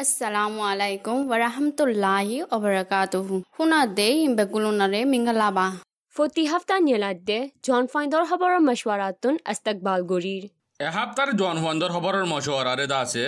Assalamu 0.00 0.60
alaikum 0.62 1.26
wa 1.28 1.36
rahmatullahi 1.36 2.36
wa 2.42 2.58
barakatuhu. 2.58 3.42
Huna 3.52 3.80
de 3.94 4.08
imbekulunare 4.24 5.00
mingalaba. 5.06 5.66
ফতি 6.14 6.44
হাফতা 6.50 6.76
নিয়েলাদ্দে 6.86 7.38
জন 7.66 7.82
ফাইন্দর 7.92 8.22
খবর 8.30 8.50
মশওয়ারাতুন 8.68 9.34
আস্তাকবাল 9.52 10.00
গরির 10.10 10.44
এহাপ্তার 10.80 11.28
জন 11.40 11.56
হুয়ান্দর 11.62 11.90
খবরের 11.96 12.24
মশওয়ারারে 12.32 12.86
দাসে 12.92 13.26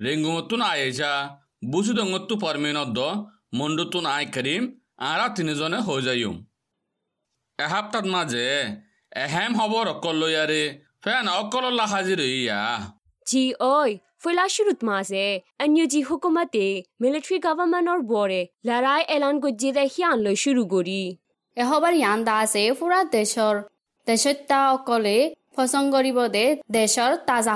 রেঙ্গুমতুন 0.00 0.60
Ayesha 0.72 1.12
বুসুদঙ্গত্তু 1.72 2.34
পরমিনদ্দ 2.44 2.98
মন্ডুতুন 3.58 4.04
I 4.14 4.24
করিম 4.34 4.62
আরা 5.10 5.26
তিনিজনে 5.36 5.78
হৈ 5.86 6.00
যাইম 6.06 6.34
এহাপ্তাত 7.58 8.04
মাঝে 8.14 8.44
এহেম 9.16 9.50
খবর 9.58 9.84
অকল 9.94 10.14
লইয়ারে 10.22 10.62
ফেন 11.02 11.26
অকল্লা 11.40 11.84
হাজির 11.92 12.20
ইয়া 12.32 12.60
জি 13.26 13.42
ওই 13.70 13.90
ফইলা 14.24 14.46
শুরুত 14.48 14.80
মাঝে 14.82 15.24
এনইউজি 15.58 16.00
হুকুমতে 16.02 16.66
মিলিটারি 17.00 17.36
গভর্নমেন্টর 17.38 18.00
বরে 18.10 18.40
লড়াই 18.68 19.02
এলান 19.08 19.36
গজ্জিদে 19.44 19.84
হিয়ান 19.86 20.18
লৈ 20.20 20.36
শুরু 20.36 20.62
আছে 22.36 22.62
ফুৰা 22.78 23.00
দেশৰ 23.12 23.54
দেশত্যা 24.06 24.58
অকলে 24.70 25.16
ফচং 25.54 25.84
কৰিব 25.94 26.18
দে 26.28 26.44
দেশৰ 26.70 27.12
তাজা 27.26 27.54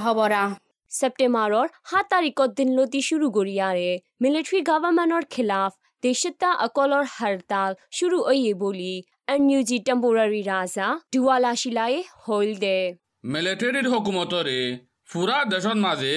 সেপ্টেম্বরর 0.91 1.67
সাত 1.85 2.05
তারিখত 2.11 2.51
দিন 2.59 2.69
লতি 2.77 3.01
শুরু 3.03 3.27
গরিয়ারে 3.31 3.91
মিলিটারি 4.23 4.61
গভর্নমেন্টর 4.63 5.23
খিলাফ 5.31 5.73
দেশতা 6.03 6.51
অকলর 6.67 7.05
হরতাল 7.17 7.71
শুরু 7.93 8.19
ওয়ে 8.23 8.53
বলি 8.55 8.95
এনইউজি 9.29 9.79
টেম্পোরারি 9.87 10.43
রাজা 10.45 10.87
দুয়ালা 11.13 11.53
শিলায়ে 11.55 12.01
হইল 12.23 12.53
দে 12.61 12.79
হুকুমতরে 13.91 14.59
ফুরা 15.09 15.39
দেশত 15.53 15.79
মাঝে 15.87 16.15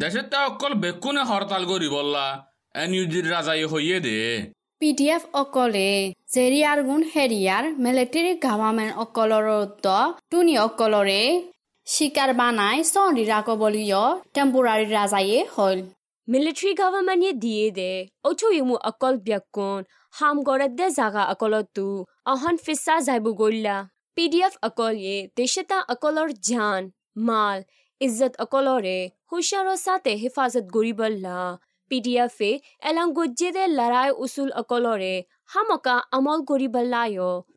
দেশের 0.00 0.26
তা 0.32 0.38
অকল 0.48 0.72
বেকুনে 0.82 1.22
হরতাল 1.30 1.62
করি 1.72 1.88
বললা 1.96 2.26
এন 2.74 2.90
ইউজির 2.98 3.26
রাজাই 3.34 3.64
হইয়ে 3.72 3.98
দে। 4.06 4.18
পি 4.80 4.88
ডি 4.98 5.06
এফ 5.16 5.24
অকলে 5.42 5.90
জেৰিয়াৰ 6.34 6.78
গুণ 6.88 7.02
হেৰিয়াৰ 7.12 7.64
মিলিটাৰী 7.84 8.32
গভৰ্ণমেণ্ট 8.44 8.92
অকলৰ 9.04 9.46
টুনি 10.30 10.54
অকলৰে 10.66 11.22
চিকাৰ 11.86 12.30
বানাই 12.40 12.78
ৰাখ 13.32 13.48
বুলিও 13.62 14.04
টেম্পৰাৰী 14.34 14.86
ৰাজায়ে 14.96 15.38
হ'ল। 15.54 15.78
মিলিটারি 16.28 16.72
গভর্নমেন্ট 16.80 17.36
দিয়ে 17.44 17.66
দে 17.78 17.92
অচু 18.28 18.46
ইমু 18.60 18.76
অকল 18.90 19.14
ব্যাকুন 19.26 19.80
হাম 20.14 20.36
গড়ত 20.48 20.72
দে 20.78 20.86
জাগা 20.98 21.24
অকলতু 21.32 21.86
অহন 22.32 22.54
ফিসা 22.64 22.94
যাইবু 23.06 23.30
গল্লা 23.42 23.76
পিডিএফ 24.16 24.54
অকল 24.68 24.94
দেশতা 25.38 25.78
অকলর 25.92 26.28
জান 26.48 26.82
মাল 27.28 27.58
ইজ্জত 28.04 28.32
অকলরে 28.44 28.98
হুশারর 29.30 29.78
সাথে 29.86 30.12
হেফাজত 30.22 30.66
গরিবল্লা 30.76 31.38
পিডিএফ 31.90 32.38
এলাং 32.82 33.06
গজ্জে 33.12 33.64
লড়াই 33.70 34.10
উসুল 34.24 34.50
অকলরে 34.54 35.14
হামকা 35.52 35.96
আমল 36.16 36.38
গরিবল্লায় 36.50 37.14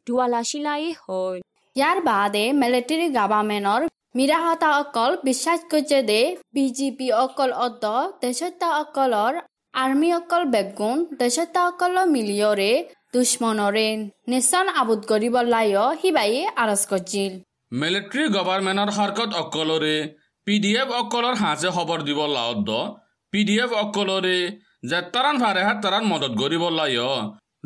দুয়ালা 0.07 0.41
শিলায়ে 0.49 0.89
হয় 1.01 1.39
ইয়াৰ 1.75 1.97
বাদে 2.07 2.45
মিলিটাৰী 2.61 3.07
গভৰ্ণমেণ্টৰ 3.17 3.81
মিৰাহতা 4.17 4.69
অকল 4.81 5.11
বিশ্বাস 5.23 5.59
কৰিছে 5.71 5.99
দে 6.09 6.21
বিজেপি 6.55 7.07
অকল 7.17 7.51
অদ্দ 7.59 7.85
দেশত্যা 8.21 8.69
অকলৰ 8.77 9.33
আৰ্মী 9.73 10.09
অকল 10.19 10.43
বেগুণ 10.53 10.97
দেশত্যা 11.19 11.61
অকলৰ 11.71 12.05
মিলিয়ৰে 12.15 12.71
দুশ্মনৰে 13.13 13.87
নিশান 14.31 14.67
আবুদ 14.75 15.01
কৰিবলায় 15.11 15.75
সিবাই 15.99 16.33
আৰজ 16.57 16.81
কৰিছিল 16.91 17.31
মিলিটারি 17.73 18.25
গভর্নমেন্টর 18.35 18.89
হরকত 18.97 19.29
অকলরে 19.41 19.95
পি 20.47 20.55
ডি 20.63 20.69
এফ 20.81 20.89
অকলৰ 20.97 21.35
হাজে 21.39 21.69
খবৰ 21.75 21.99
দিব 22.07 22.19
লাওত 22.33 22.59
দ। 22.67 22.71
পি 23.33 23.39
ডি 23.47 23.55
এফ 23.63 23.71
অকলৰে 23.79 24.37
যে 24.89 24.99
তাৰান 25.13 25.35
ভাৰে 25.43 25.61
হাত 25.67 25.77
তাৰান 25.85 26.03
মদত 26.11 26.33
কৰিব 26.41 26.63
লাগে 26.75 27.07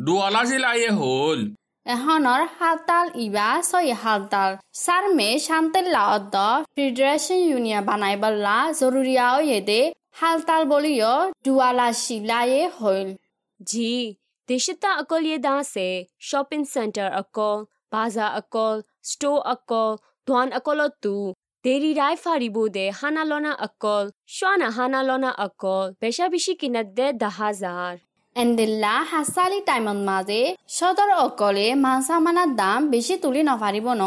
দুৱালা 0.06 0.40
জিলায়ে 0.50 0.88
হ'ল। 1.00 1.40
এখনৰ 1.86 2.40
হালতাল 2.58 3.06
ইবা 3.24 3.50
ছয় 3.68 3.92
হালতাল। 4.02 4.50
চাৰ 4.84 5.04
মে 5.18 5.28
শান্তি 5.44 5.80
লাৱত 5.94 6.24
দ। 6.34 6.36
ফেডাৰেশ্যন 6.74 7.38
ইউনিয়ন 7.50 7.82
বনাই 7.88 8.16
বলা 8.24 8.56
জৰুৰীয়াও 8.80 9.38
এদে 9.58 9.80
হালতাল 10.20 10.62
বলিও 10.72 11.14
দুৱালা 11.44 11.88
শিলায়ে 12.02 12.62
হ'ল। 12.78 13.06
জি 13.70 13.92
দেশতা 14.48 14.90
অকলিয়ে 15.02 15.38
দাসে 15.46 15.88
শ্বপিং 16.28 16.60
চেণ্টাৰ 16.72 17.10
অকল 17.20 17.58
বাজাৰ 17.92 18.30
অকল 18.40 18.74
ষ্ট'ৰ 19.10 19.38
অকল 19.54 19.90
দোৱান 20.28 20.48
অকলতো। 20.58 21.14
Derirai 21.64 22.16
faribude 22.16 22.84
hanalona 22.92 23.52
অকল 23.66 24.04
বেশা 26.02 26.26
বেশি 26.28 26.52
akol, 26.54 26.76
দে 26.96 27.06
দা 27.12 27.30
হাজার 27.40 27.92
এন্দিল্লা 28.36 28.94
হাসালি 29.12 29.60
টাইমত 29.68 29.98
মাজে 30.08 30.42
সদর 30.68 31.10
অকলে 31.26 31.66
মাছা 31.84 32.16
মানার 32.18 32.50
দাম 32.60 32.80
বেশি 32.94 33.14
তুলি 33.22 33.42
নপারিব 33.48 33.86
ন 33.94 34.04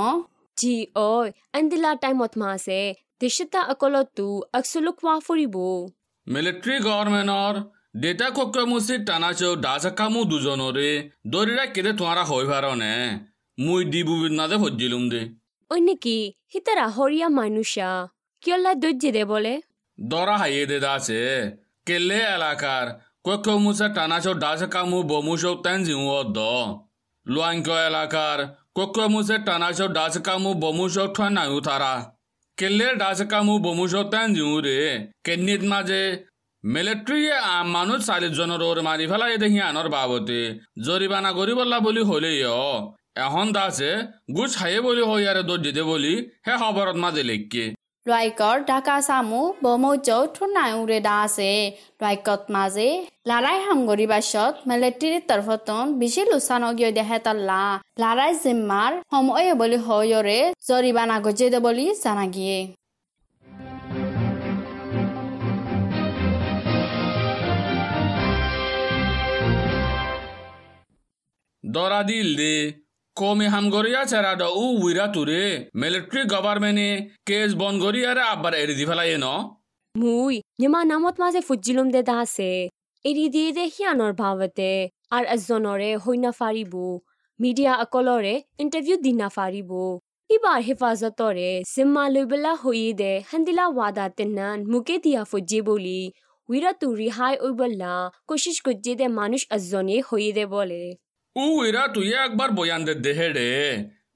জি 0.58 0.76
অই 1.10 1.28
এন্দিল্লা 1.58 1.92
টাইমত 2.04 2.34
মাছে 2.42 2.82
দেশতা 3.22 3.62
অকলতো 3.74 4.28
আকসলুক 4.58 4.98
ওয়া 5.04 5.16
ফুরিব 5.26 5.56
মিলিটারি 6.28 6.76
গভর্নমেন্টর 6.88 7.54
ডেটা 8.02 8.28
কক্রমুসি 8.38 8.96
টানাচো 9.08 9.50
ডাজাকামু 9.66 10.22
দুজনরে 10.32 10.92
দরিরা 11.32 11.66
কেদে 11.76 11.92
তোমারা 12.00 12.24
হই 12.30 12.46
ভারনে 12.52 12.94
মুই 13.58 13.82
দিবু 13.94 14.16
না 14.40 14.46
দে 14.50 14.56
ভজ্জিলুম 14.64 15.06
দে 15.14 15.22
ওইনিকি 15.72 16.18
হিতারা 16.54 16.86
হরিয়া 16.96 17.28
মানুষা। 17.40 17.90
কিয়লা 18.44 18.72
দজ্জে 18.84 19.10
দে 19.16 19.24
বলে? 19.32 19.54
দরা 19.98 20.36
হাইয়ে 20.42 20.66
দে 20.72 20.78
দাসে 20.86 21.24
কেলে 21.88 22.20
এলাকার 22.36 22.88
কক্ষ 23.26 23.48
মুসা 23.64 23.88
টানাচো 23.96 24.32
ডাচাকামু 24.44 25.00
বমুসো 25.12 25.52
তেনজিউ 25.64 26.02
অদ্দ। 26.20 26.38
লুয়াঙ্ক 27.26 27.68
এলাকার 27.90 28.40
কক্ষ 28.78 28.98
মুসে 29.14 29.36
টানাচো 29.48 29.86
ডাচাকামু 29.98 30.52
বমুসো 30.64 31.04
ঠানায়ু 31.16 31.58
তারা। 31.68 31.94
কেলে 32.58 32.88
ডাচাকামু 33.02 33.54
বমুসো 33.66 34.02
তেনজিউ 34.14 34.52
রে। 34.66 34.80
কেন্নিত 35.26 35.62
মাঝে 35.72 36.04
মিলিটারিয়ে 36.64 37.36
আম 37.54 37.66
মানুষ 37.76 38.00
চাল্লিশ 38.08 38.32
জনের 38.38 38.62
ওর 38.70 38.80
মারি 38.88 39.06
ফেলাই 39.12 39.36
দেখি 39.44 39.60
আনর 39.70 39.88
বাবতে। 39.96 40.42
জরিমানা 40.86 41.30
গরিবল্লা 41.40 41.78
বলি 41.86 42.02
হলেই 42.10 42.40
এখন 43.16 43.46
দাসে 43.56 43.92
গুছ 44.36 44.52
হাইয়ে 44.62 44.80
বলি 44.86 45.04
হই 45.10 45.24
আৰে 45.32 45.42
দৰ্জি 45.50 45.72
দে 45.78 45.84
বলি 45.92 46.14
হে 46.46 46.54
খবৰত 46.62 46.98
মাঝে 47.04 47.24
লেখকে। 47.30 47.66
লাইকৰ 48.06 48.56
ঢাকা 48.70 48.96
চামু 49.08 49.42
বমৌজৌ 49.64 50.22
থুনাউৰে 50.36 50.98
দা 51.08 51.16
আছে 51.28 51.52
লাইকত 52.04 52.42
মাজে 52.56 52.90
লাৰাই 53.30 53.58
সামগৰি 53.66 54.06
বাছত 54.14 54.54
মিলিটাৰীৰ 54.70 55.24
তৰফতন 55.30 55.84
বেছি 56.00 56.22
লোচানগীয় 56.32 56.90
দেহে 56.98 57.20
তল্লা। 57.26 57.64
লাৰাই 58.02 58.32
জিম্মাৰ 58.44 58.92
সময় 59.12 59.50
বুলি 59.62 59.78
হয়ৰে 59.88 60.40
জৰিবানা 60.70 61.18
গজে 61.26 61.48
দে 61.54 61.60
বুলি 61.66 61.86
জানাগিয়ে 62.04 62.58
দৰা 71.64 72.02
দিল 72.10 72.30
দে। 72.40 72.56
কমে 73.18 73.48
হামগরিয়া 73.54 74.02
চেরাডা 74.12 74.48
উ 74.56 74.66
উইরা 74.78 75.06
তুরে 75.16 75.44
মিলিটারি 75.76 76.22
গভর্নমেন্টে 76.34 76.90
কেস 77.28 77.50
বন 77.62 77.74
গরিয়ারে 77.84 78.24
আবার 78.34 78.54
এরি 78.62 78.74
দি 78.80 78.86
ফেলাই 78.90 79.10
ন 79.18 79.28
মুই 79.96 80.34
নিমা 80.62 80.82
নামত 80.92 81.16
মাঝে 81.24 81.42
ফুজিলুম 81.48 81.88
দে 81.96 82.02
দাসে 82.10 82.54
এৰি 83.06 83.26
দিয়ে 83.34 83.52
দে 83.58 83.66
সিয়ানৰ 83.76 84.12
ভাৱতে 84.22 84.72
আর 85.16 85.24
এজনৰে 85.36 85.90
হৈ 86.04 86.18
নাফাৰিব 86.24 86.74
মিডিয়া 87.40 87.72
অকলৰে 87.84 88.34
ইণ্টাৰভিউ 88.64 88.96
দি 89.06 89.12
নাফাৰিব 89.22 89.72
ইবাৰ 90.30 90.60
হেফাজতৰে 90.68 91.50
জিম্মা 91.72 92.04
লৈ 92.14 92.26
পেলা 92.32 92.52
হৈয়ে 92.64 92.92
দে 93.02 93.12
হান্দিলা 93.30 93.66
ৱাদা 93.78 94.06
তেনান 94.18 94.58
মুকে 94.72 94.96
দিয়া 95.04 95.22
ফুজি 95.32 95.60
বুলি 95.68 96.00
উইৰাটো 96.50 96.88
ৰিহাই 96.96 97.34
ওইবল্লা 97.46 97.94
কোশিশ 98.28 98.58
করছে 98.66 98.92
দে 99.00 99.08
মানুষ 99.20 99.42
এজনে 99.56 99.98
হয়ে 100.10 100.32
দে 100.38 100.46
বলে 100.52 100.84
ও 101.36 101.66
ইরা 101.66 101.88
তুই 101.88 102.14
একবার 102.14 102.52
বয়ান 102.52 102.86
দে 102.86 102.94
দেহে 102.94 103.30
রে 103.30 103.52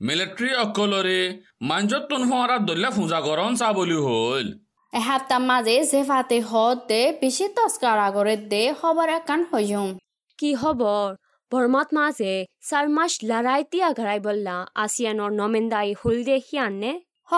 মিলিটারি 0.01 0.55
অকলরে 0.55 1.39
মাঞ্জ 1.61 1.95
তুন 2.09 2.23
হওয়ারা 2.23 2.57
দলিয়া 2.57 2.89
ফুঁজা 2.89 3.21
গরম 3.21 3.55
বলি 3.75 3.95
হল। 3.95 4.47
এসপ্তাহ 4.93 5.39
মাজে 5.39 5.85
জেফাতে 5.85 6.41
হতে 6.41 7.17
বেশি 7.21 7.47
তস্কার 7.47 7.99
আগরে 7.99 8.37
দে 8.37 8.73
খবর 8.81 9.09
একান 9.09 9.45
হইম 9.53 9.97
কি 10.37 10.55
খবর 10.55 11.15
বর্মাত 11.51 11.87
মাজে 11.93 12.45
সারমাস 12.61 13.19
লড়াইতি 13.23 13.81
আঘরাই 13.81 14.19
বললা 14.19 14.67
আসিয়ানর 14.75 15.31
নমেন্দাই 15.31 15.93
হুল 15.93 16.23
দে 16.23 16.35
হিয়ান 16.37 16.73
নে? 16.73 17.01
হ 17.31 17.33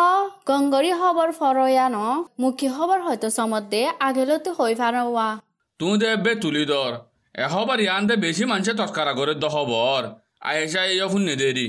গঙ্গরি 0.48 0.92
হবর 0.92 1.31
ফরয়ান 1.31 1.95
মুখী 2.39 2.69
খবর 2.69 3.01
হয়তো 3.01 3.30
সমত 3.30 3.63
দে 3.63 3.92
আগেলতে 4.00 4.50
হই 4.50 4.74
ওয়া 5.06 5.39
তুই 5.78 5.98
দেবে 5.98 6.36
তুলি 6.36 6.66
দর 6.66 7.10
এহবার 7.36 7.80
ইয়ান 7.86 8.04
দে 8.10 8.16
বেশি 8.25 8.44
মানুষে 8.51 8.74
তৎকারা 8.81 9.13
করে 9.19 9.33
দ 9.44 9.45
খবর 9.56 10.00
আয়েশা 10.50 10.81
এই 10.92 11.00
ফুন 11.12 11.24
নেদেরি 11.30 11.68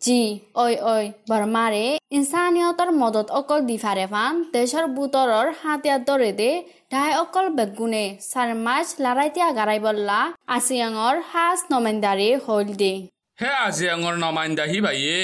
জি 0.00 0.20
ঐ 0.62 0.66
ঐ 0.94 0.96
বর্মারে 1.30 1.86
ইনসানিয়তৰ 2.18 2.90
মদত 3.02 3.28
অকল 3.38 3.60
দি 3.70 3.76
ফাৰে 3.84 4.06
ফান 4.12 4.32
দেশৰ 4.54 4.84
বুটৰৰ 4.96 5.46
হাতিয়াৰ 5.60 6.00
দৰে 6.08 6.30
দে 6.40 6.50
ঢাই 6.92 7.10
অকল 7.22 7.46
বেগুনে 7.58 8.04
চাৰ 8.30 8.50
মাছ 8.66 8.86
লাৰাইতিয়া 9.04 9.48
গাৰাই 9.58 9.80
বল্লা। 9.86 10.18
আছিয়াঙৰ 10.56 11.14
সাজ 11.30 11.58
নমেন্দাৰী 11.72 12.28
হল 12.46 12.68
দে। 12.80 12.92
হে 13.38 13.50
আজি 13.66 13.86
আঙৰ 13.94 14.14
নমাইন্দা 14.24 14.64
হি 14.70 14.78
ভাইয়ে 14.86 15.20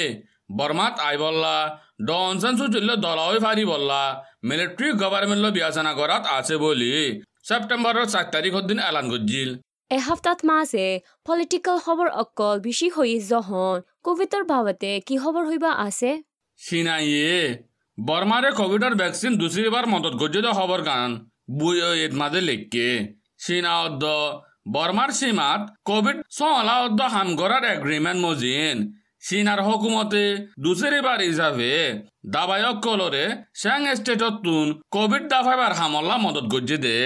বর্মাত 0.59 0.95
আই 1.09 1.17
বললা। 1.25 1.57
ডনসন 2.09 2.55
সুচিল্ল 2.61 2.91
দলাওই 3.05 3.39
ফারি 3.45 3.65
বললা। 3.73 4.03
মিলিটারি 4.49 4.89
গভর্নমেন্ট 5.03 5.45
বিয়াচনা 5.57 5.93
করাত 6.01 6.25
আছে 6.39 6.55
বলি। 6.65 6.93
সেপ্টেম্বরের 7.49 8.07
চার 8.13 8.27
তারিখের 8.35 8.65
দিন 8.69 8.79
এলান 8.89 9.07
এসপ্তাহত 9.91 10.41
মাঝে 10.45 10.87
পলিটিক্যাল 11.27 11.77
খবর 11.79 12.07
অকল 12.23 12.57
বেশি 12.61 12.89
হয়ে 12.89 13.17
যখন 13.33 13.75
কোভিডর 14.03 14.43
বাবতে 14.45 14.91
কি 15.07 15.15
খবর 15.19 15.43
হইবা 15.49 15.71
আছে? 15.87 16.11
সিনাইয়ে 16.61 17.33
বর্মারে 17.99 18.51
কোভিডের 18.51 18.95
ভ্যাকসিন 18.95 19.33
দুসরিবার 19.37 19.85
মদত 19.87 20.15
গজ্জিত 20.17 20.47
খবর 20.51 20.81
গান 20.83 21.11
বুই 21.59 21.77
এত 22.05 22.13
মাঝে 22.15 22.41
লেখকে 22.41 22.89
চীনা 23.39 23.73
অদ্দ 23.81 24.05
বর্মার 24.73 25.11
সীমাত 25.11 25.61
কোভিড 25.85 26.19
অদ্দ 26.87 27.01
হাম 27.15 27.29
করার 27.37 27.65
এগ্রিমেন্ট 27.77 28.21
মজিন। 28.27 28.77
চীনার 29.27 29.61
হকুমতে 29.63 30.25
দুসরিবার 30.61 31.21
হিসাবে 31.21 31.73
দাবায়ক 32.35 32.77
কলরে 32.85 33.25
স্যাং 33.55 33.81
স্টেটত 33.95 34.35
তুন 34.45 34.67
কোভিড 34.91 35.25
দাফাইবার 35.29 35.73
হামলা 35.73 36.17
মদত 36.17 36.47
গজ্জি 36.55 36.77
দে 36.77 36.99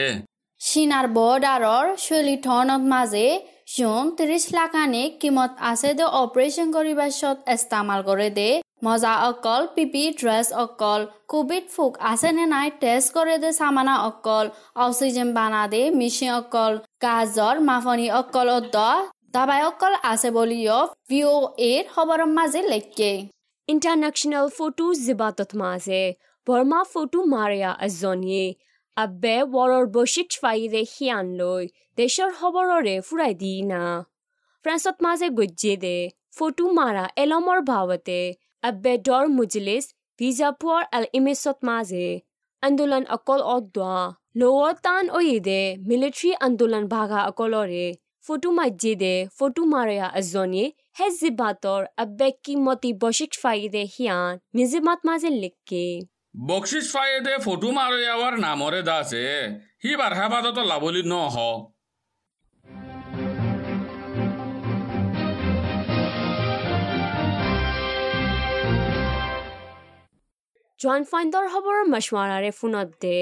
চীনাৰ 0.64 1.06
বৰ্ডাৰৰ 1.14 1.88
চলিথনত 2.00 2.82
মাজে 2.90 3.24
জোন 3.72 4.10
ত্ৰিশ 4.18 4.44
লাখানি 4.52 5.02
কিমত 5.20 5.52
আছে 5.70 5.90
দে 5.98 6.06
অপাৰেশ্যন 6.16 6.70
কৰিবা 6.76 7.06
চত 7.16 7.54
ইস্তেমাল 7.54 8.04
কৰে 8.06 8.28
দে 8.38 8.46
মজা 8.84 9.12
অকল 9.24 9.68
পিপি 9.74 10.04
ড্ৰেছ 10.14 10.48
অকল 10.62 11.06
কোভিড 11.28 11.68
ফুক 11.74 12.00
আছে 12.04 12.32
নে 12.32 12.48
নাই 12.48 12.72
টেষ্ট 12.80 13.16
কৰে 13.16 13.36
দে 13.42 13.52
চামানা 13.58 13.98
অকল 14.06 14.50
অক্সিজেন 14.80 15.36
বানা 15.36 15.62
দে 15.68 15.82
মিচিন 15.98 16.34
অকল 16.34 16.72
গাজৰ 17.04 17.62
মাফনি 17.68 18.10
অকল 18.16 18.56
অদ্দ 18.56 18.76
দাবাই 19.34 19.62
অকল 19.66 19.92
আছে 20.06 20.28
বুলিও 20.32 20.82
ভি 21.08 21.24
অ' 21.28 21.46
এৰ 21.64 21.82
খবৰৰ 21.92 22.28
মাজে 22.32 22.60
লেখকে 22.68 23.12
ইণ্টাৰনেশ্যনেল 23.68 24.46
ফটো 24.56 24.86
জিবাতত 25.02 25.50
মাঝে 25.60 26.04
বৰ্মা 26.46 26.80
ফটো 26.90 27.20
মাৰিয়া 27.32 27.70
এজনীয়ে 27.86 28.46
আবে 28.96 29.36
ৱৰৰ 29.52 29.84
বৈশিক 29.94 30.28
ফাইৰে 30.42 30.82
সিয়ান 30.90 31.26
লৈ 31.40 31.62
দেশৰ 31.98 32.30
খবৰৰে 32.38 32.94
ফুৰাই 33.06 33.32
দি 33.40 33.52
না। 33.70 33.82
ফ্ৰান্সত 34.64 34.96
মাজে 35.04 35.28
গজ্জে 35.38 35.74
দে, 35.84 35.96
ফটো 36.36 36.64
মাৰা 36.78 37.04
এলমৰ 37.22 37.58
ভাৱতে 37.70 38.20
আবে 38.62 38.92
ডৰ 39.08 39.24
মুজলিছ 39.38 39.84
ভিজাপুৰ 40.20 40.80
এল 40.96 41.04
ইমেছত 41.18 41.58
মাজে 41.68 42.06
আন্দোলন 42.62 43.04
অকল 43.16 43.40
অদোৱা 43.54 43.96
লৱাৰ 44.40 44.74
টান 44.84 45.04
দে, 45.48 45.60
মিলিটাৰী 45.88 46.30
আন্দোলন 46.46 46.84
ভাগা 46.94 47.20
অকলৰে। 47.30 47.86
ফটো 48.24 48.50
মাজ্জে 48.58 48.92
দে, 49.02 49.14
ফটো 49.38 49.62
মাৰিয়া 49.72 50.06
এজনীয়ে 50.20 50.66
হে 50.98 51.06
জিবাতৰ 51.18 51.82
আবে 52.02 52.28
কিমতি 52.44 52.90
বৈশিক 53.02 53.32
ফাইৰে 53.42 53.82
সিয়ান 53.94 54.32
মিজিমাত 54.56 55.00
মাজে 55.08 55.30
লিখকে 55.42 55.84
বকশিস 56.34 56.86
ফাইদে 56.94 57.34
ফটো 57.44 57.68
মারি 57.76 57.98
যাওয়ার 58.06 58.34
নামরে 58.46 58.80
দাসে 58.88 59.26
হি 59.82 59.90
বারহাবাদত 60.00 60.58
লাবলি 60.70 61.02
ন 61.12 61.14
হ 61.34 61.36
জইন 70.80 71.02
ফাইণ্ডৰ 71.10 71.44
খবৰৰ 71.52 71.80
মছৱাৰাৰে 71.94 72.50
ফোনত 72.58 72.88
দে। 73.02 73.18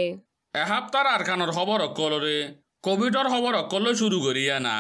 এসপ্তাহ 0.55 1.05
আৰখানৰ 1.17 1.51
খবৰ 1.57 1.81
অকলৰে 1.89 2.39
কোভিডৰ 2.87 3.27
খবৰ 3.33 3.55
অকলে 3.63 3.93
শুরু 4.01 4.19
করিয়া 4.27 4.57
না। 4.67 4.77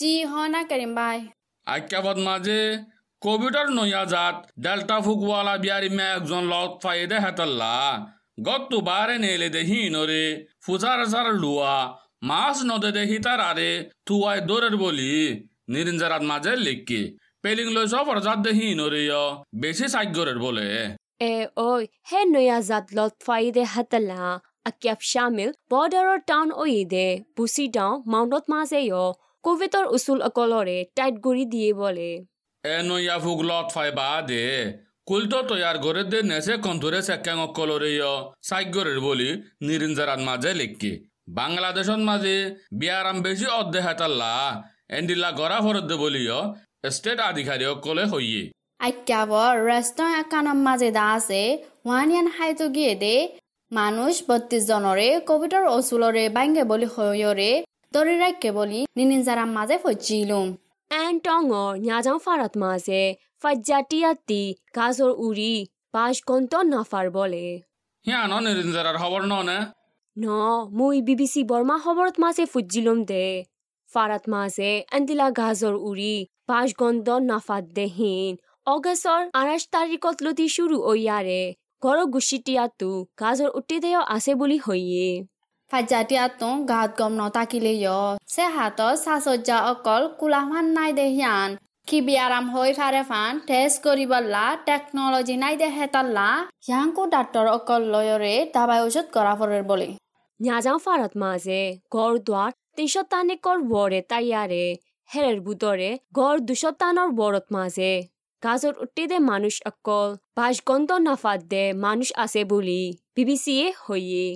জি 0.00 0.12
হয় 0.30 0.50
না 0.54 0.60
কৰিম 0.70 0.92
বাই। 0.98 1.18
আজ্ঞাপদ 1.66 2.16
মাঝে 2.28 2.60
কোভিডর 3.24 3.66
নয়া 3.78 4.02
জাত, 4.12 4.36
ডেল্টা 4.64 4.96
ফুকওয়ালা 5.04 5.54
বিয়ারি 5.62 5.90
মে 5.96 6.06
একজন 6.16 6.42
লত 6.52 6.72
ফাইদে 6.82 7.18
হেতাল্লা। 7.24 7.74
গত্তু 8.46 8.76
বারে 8.88 9.16
নেলে 9.24 9.48
দে 9.54 9.62
হিনরে, 9.70 10.24
ফুজার 10.64 11.00
সার 11.12 11.28
লুয়া, 11.42 11.76
মাছ 12.30 12.56
নদে 12.70 12.90
দে 12.96 13.02
হিতার 13.10 13.40
আরে 13.50 13.70
থুয়াই 14.06 14.38
দৌড়ের 14.48 14.74
বলি, 14.84 15.14
নিরিঞ্জারাত 15.72 16.22
মাঝে 16.30 16.52
লিখকে। 16.66 17.00
পেলিং 17.42 17.66
লই 17.76 17.86
সফর 17.92 18.18
জাত 18.26 18.38
দে 18.44 18.50
হিনরে 18.58 19.02
বেশি 19.62 19.86
সাগ্যরের 19.94 20.38
বলে। 20.44 20.66
এ 21.32 21.34
ঐ 21.68 21.70
হে 22.10 22.20
নয়া 22.34 22.58
জাত 22.68 22.86
লত 22.96 23.14
ফাইদে 23.26 23.64
হাতলা 23.74 24.22
আকিয়াপ 24.68 25.00
শামিল 25.10 25.50
বৰ্ডাৰৰ 25.72 26.18
টাউন 26.30 26.48
দে, 26.92 27.08
বুচি 27.36 27.64
ডাও 27.76 27.92
মাউণ্টত 28.12 28.44
মাজে 28.52 28.80
কোভিডৰ 29.44 29.84
উচুল 29.96 30.18
অকলৰে, 30.28 30.78
টাইট 30.96 31.14
কৰি 31.24 31.44
দিয়ে 31.52 31.72
বলে। 31.82 32.10
এ 32.64 32.76
নয়া 32.88 33.16
ফুক 33.24 33.40
লত 33.48 33.66
ফাই 33.74 33.90
বা 33.98 34.08
দে 34.28 34.42
কুলটো 35.08 35.38
তৈয়ার 35.48 35.76
করে 35.84 36.02
দে 36.12 36.18
নেসে 36.30 36.54
কন্থুরে 36.66 37.00
সেক্যাং 37.08 37.36
অকলরে 37.46 37.90
সাগ্যরের 38.48 38.98
বলি 39.06 39.30
নিরিঞ্জারাত 39.66 40.20
মাঝে 40.28 40.50
লিখকে। 40.60 40.92
বাংলাদেশত 41.38 42.00
মাঝে 42.08 42.36
বিয়ারাম 42.80 43.16
বেশি 43.26 43.46
অর্ধে 43.58 43.80
এন্ডিল্লা 44.98 45.30
গড়া 45.40 45.58
ফরত 45.64 45.84
দে 45.90 45.96
বলিও 46.02 46.38
স্টেট 46.96 47.18
আধিকারী 47.30 47.64
অকলে 47.74 48.04
হইয়ে। 48.12 48.42
আজ্ঞাবৰ 48.86 49.50
ৰেষ্টুৰেণ্ট 49.68 50.16
একানৰ 50.22 50.58
মাজে 50.66 50.90
দা 50.98 51.06
আছে। 51.18 51.42
ওৱানিয়ান 51.88 52.26
হাইটো 52.36 52.66
গিয়ে 52.76 52.94
দে, 53.02 53.14
মানুষ 53.72 54.14
বত্ৰিশ 54.28 54.62
জনৰে 54.70 55.08
কোভিডৰ 55.28 55.64
অচুলৰে 55.76 56.24
বাংগে 56.36 56.62
বুলি 56.70 56.86
হয়ৰে 56.94 57.50
দৰি 57.94 58.14
ৰাখে 58.24 58.50
বুলি 58.58 58.80
নিনিজাৰাম 58.98 59.50
মাজে 59.58 59.76
ফজিলোম 59.84 60.46
এন 60.94 61.14
টঙৰ 61.24 61.72
ন্যাজাং 61.80 62.16
ফারাত 62.18 62.52
মাঝে 62.56 63.02
ফাজ্জাটিয়াতি 63.42 64.42
গাজর 64.76 65.10
উড়ি 65.18 65.54
পাঁচ 65.92 66.16
গন্ত 66.26 66.52
নাফার 66.64 67.06
বলে 67.10 67.46
হিয়া 68.04 68.20
ন 68.26 68.32
নিরিঞ্জারার 68.40 68.96
খবর 68.98 69.20
ন 69.22 69.34
নে 69.42 69.58
বিবিসি 71.00 71.40
বর্মা 71.44 71.76
খবরত 71.78 72.16
মাঝে 72.18 72.44
ফুজিলম 72.44 72.98
দে 73.04 73.26
ফারাত 73.88 74.24
মাঝে 74.28 74.70
এন্দিলা 74.92 75.26
গাজর 75.30 75.74
উড়ি 75.80 76.14
পাঁচ 76.46 76.68
গন্ত 76.78 77.08
নাফাত 77.30 77.64
দেহীন 77.76 78.32
অগষ্টৰ 78.66 79.22
আঠাইছ 79.34 79.64
তাৰিখত 79.74 80.16
লতি 80.24 80.46
শুরু 80.48 80.76
ওয়ারে 80.82 81.42
ঘর 81.82 81.98
গুছিটিয়াতো 82.06 82.90
গাজর 83.20 83.48
উঠি 83.50 83.76
দেয় 83.78 84.00
আছে 84.08 84.32
বুলি 84.34 84.58
হইয়ে 84.58 85.08
ফাজ্জাটিয়াতো 85.70 86.48
গাত 86.70 86.90
গম 86.98 87.12
নতাকিলে 87.20 87.74
চে 88.28 88.44
হাতত 88.56 88.94
চাচজ্জা 89.04 89.58
অকল 89.70 90.02
কোলামান 90.18 90.66
নাই 90.76 90.90
দে 90.92 91.06
হিয়ান 91.16 91.50
খিবি 91.88 92.14
আৰাম 92.16 92.44
হৈ 92.54 92.70
ফাৰে 92.72 93.02
ফান 93.10 93.32
টেষ্ট 93.48 93.76
কৰিবলা 93.86 94.44
টেকনলজি 94.66 95.36
নাই 95.36 95.54
দে 95.56 95.68
হেতাল্লা 95.76 96.28
হিয়াংকো 96.66 97.02
ডাক্তৰ 97.14 97.46
অকল 97.48 97.82
লয়ৰে 97.94 98.34
দাবাই 98.54 98.80
ওষুধ 98.86 99.06
কৰা 99.14 99.32
ফৰৰ 99.38 99.62
বলে। 99.70 99.88
ন্যাজাং 100.40 100.76
ফারাত 100.84 101.12
মাঝে 101.22 101.60
গড় 101.92 102.16
দ্বার 102.26 102.50
তিনশো 102.76 103.02
তানিকর 103.12 103.58
বড়ে 103.72 104.00
তাইয়ারে 104.10 104.64
হেরের 105.10 105.38
বুতরে 105.40 105.90
গড় 106.18 106.38
দুশো 106.48 106.70
তানর 106.80 107.10
বড়ত 107.20 107.46
মাঝে 107.56 107.92
গাজর 108.42 108.74
উঠে 108.84 109.04
দে 109.10 109.18
মানুষ 109.30 109.54
অকল 109.66 110.08
বাস 110.36 110.56
গন্ত 110.68 110.90
নাফাত 111.06 111.40
দে 111.52 111.64
মানুষ 111.84 112.08
আছে 112.16 112.40
বুলি 112.44 112.80
বিবিসিয়ে 113.16 113.66
হইয়ে 113.84 114.26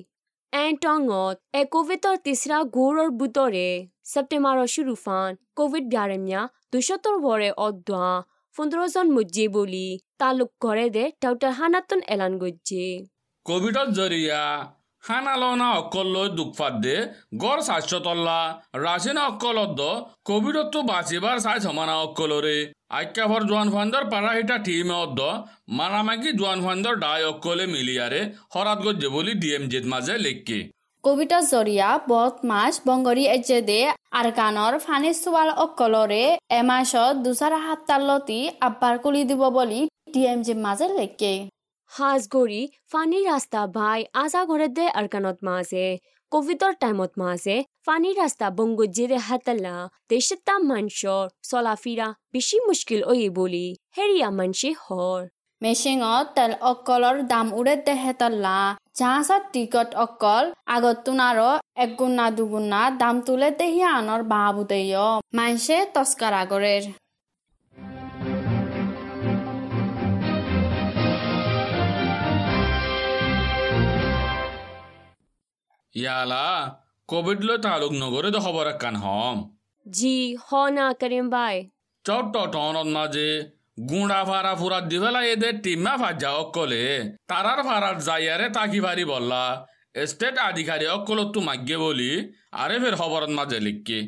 এ 0.53 1.61
কোভিডৰ 1.73 2.17
তিসরা 2.25 2.59
গৌৰৰ 2.71 3.11
বুতৰে 3.17 3.65
ছেপ্টেম্বৰৰ 4.05 4.69
শুরু 4.69 4.95
ফান 5.01 5.37
কোভিড 5.55 5.85
ব্যারেমিয়া 5.91 6.41
দুশোত্তর 6.73 7.19
বরে 7.19 7.51
অদ্বা 7.59 8.09
পনেরো 8.57 8.87
জন 8.89 9.11
মুজ্জে 9.11 9.47
বলি 9.51 9.83
তালুক 10.19 10.51
করে 10.61 10.87
দে 10.91 11.05
ডাক্তার 11.23 11.53
হানাতন 11.53 12.01
এলান 12.09 12.39
গজ্জে 12.39 12.87
কোভিডত 13.47 13.89
জরিয়া 13.99 14.41
হানালনা 15.09 15.69
অকল 15.81 16.07
লৈ 16.15 16.29
দুখ 16.39 16.51
দে 16.85 16.97
গড় 17.43 17.61
স্বাস্থ্য 17.69 17.99
তল্লা 18.07 18.41
রাশিনা 18.85 19.23
অকলত 19.31 19.81
কোভিডত 20.29 20.75
বাঁচিবার 20.91 21.37
চাই 21.45 21.59
সমানা 21.67 21.95
অকলরে 22.07 22.57
আজ্ঞাভর 22.99 23.43
জোয়ান 23.49 23.69
ফান্দর 23.75 24.05
পারাহিটা 24.13 24.57
টিমে 24.67 24.97
অদ্দ 25.05 25.21
মারামাকি 25.79 26.31
জোয়ান 26.39 26.59
ফান্দর 26.67 26.95
ডাই 27.05 27.21
অকলে 27.33 27.65
মিলিয়ারে, 27.75 28.21
হরাত 28.55 28.79
গজ্জে 28.85 29.09
বলি 29.17 29.33
ডিএম 29.43 29.65
জেত 29.73 29.85
মাঝে 29.93 30.15
লেখকে। 30.27 30.59
কোভিডৰ 31.05 31.43
জৰিয়া 31.53 31.89
বদ 32.11 32.35
মাছ 32.51 32.75
বংগৰী 32.87 33.25
এজে 33.37 33.59
দে 33.69 33.81
আৰকানৰ 34.21 34.75
ফানি 34.87 35.11
চোৱাল 35.23 35.49
অকলৰে 35.65 36.25
এমাছত 36.61 37.15
দুচাৰ 37.25 37.55
সাপ্তাহলতি 37.67 38.41
আব্বাৰ 38.69 38.95
কুলি 39.05 39.23
দিব 39.31 39.43
বুলি 39.57 39.81
ডি 40.15 40.23
এম 40.33 40.41
জি 40.47 40.55
মাজে 40.65 40.87
লেকে 40.99 41.33
হাজগড়ি 41.93 42.63
ফানি 42.93 43.19
রাস্তা 43.25 43.61
ভাই 43.77 44.01
আজা 44.15 44.43
ঘরে 44.45 44.69
দে 44.77 44.87
আরকানত 44.99 45.39
মাঝে 45.49 45.87
কোভিডৰ 46.33 46.73
টাইমত 46.83 47.13
মাঝে 47.23 47.57
ফানি 47.87 48.11
ৰাস্তা 48.21 48.47
বংগজিৰে 48.59 49.19
হাতলা, 49.29 49.77
দেশতা 50.11 50.55
মানছৰ 50.69 51.25
চলাফিৰা 51.49 52.09
বেছি 52.33 52.57
মুশকিল 52.67 53.01
অয়ে 53.13 53.29
বুলি, 53.39 53.67
হেৰিয়া 53.97 54.29
মানছি 54.39 54.69
হৰ। 54.83 55.21
মেচিঙত 55.63 56.27
তেল 56.37 56.53
অকলৰ 56.71 57.17
দাম 57.33 57.47
উৰে 57.59 57.75
দেহেতল্লা 57.87 58.59
জাহাজত 58.99 59.43
টিকট 59.53 59.89
অকল, 60.05 60.45
আগত 60.75 60.97
তুনাৰো 61.07 61.51
একগুণা 61.85 62.27
দুগুণা 62.37 62.83
দাম 63.01 63.17
তুলে 63.27 63.49
দেহি 63.61 63.83
আনৰ 63.91 64.21
বাহাবুদেয় 64.33 64.99
মানছে 65.37 65.77
তস্কার 65.95 66.33
আগরের 66.43 66.83
ইয়ালা 76.01 76.47
কোভিড 77.09 77.41
লো 77.49 77.55
তালুক 77.65 77.93
নগরে 78.03 78.29
তো 78.35 78.41
খবর 78.47 78.67
কান 78.83 78.95
হম। 79.05 79.37
জি 79.87 80.17
হ 80.45 80.49
না 80.77 80.87
করিম 81.01 81.27
ভাই। 81.35 81.57
চট 82.07 82.25
টন 82.35 82.47
টনত 82.55 82.97
যে 83.15 83.29
গুঁড়া 83.91 84.21
ভাড়া 84.31 84.53
ফুরা 84.61 84.79
দিবেলা 84.91 85.21
এদের 85.33 85.55
টিমা 85.65 85.95
ফাজা 86.01 86.31
অকলে 86.43 86.85
তারার 87.31 87.61
ভাড়ার 87.69 87.97
যাইয়ারে 88.07 88.47
তাকি 88.57 88.79
ভারি 88.87 89.05
বললা। 89.13 89.43
স্টেট 90.11 90.37
আধিকারী 90.51 90.87
অকল 90.97 91.19
তো 91.35 91.39
মাগ্যে 91.49 91.77
বলি 91.85 92.11
আরে 92.63 92.77
ফের 92.83 92.95
খবরত 93.01 93.31
মাঝে 93.39 93.59
লিখকে। 93.67 93.99